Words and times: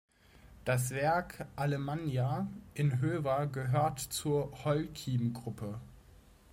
Das 0.65 0.89
Werk 0.89 1.45
"Alemannia" 1.55 2.47
in 2.73 3.01
Höver 3.01 3.45
gehört 3.45 3.99
zur 3.99 4.51
Holcim-Gruppe. 4.65 5.79